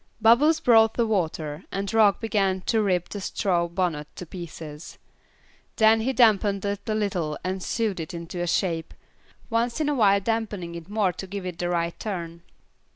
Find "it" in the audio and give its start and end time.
6.65-6.89, 7.99-8.11, 10.73-10.89, 11.45-11.59